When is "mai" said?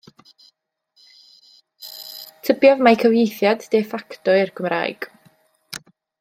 2.81-2.99